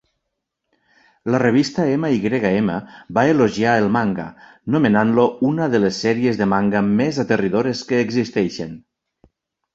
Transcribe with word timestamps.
La 1.33 1.41
revista 1.43 1.83
"MyM" 2.05 2.71
va 3.17 3.25
elogiar 3.33 3.75
el 3.83 3.91
manga, 3.99 4.25
nomenant-lo 4.77 5.27
"una 5.51 5.69
de 5.75 5.83
les 5.85 6.01
sèries 6.07 6.41
de 6.41 6.51
manga 6.57 6.83
més 6.97 7.23
aterridores 7.27 7.85
que 7.93 8.03
existeixen". 8.09 8.75